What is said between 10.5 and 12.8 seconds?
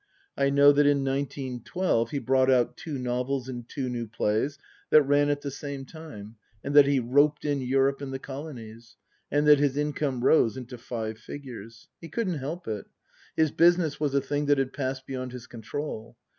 into five figures. He couldn't help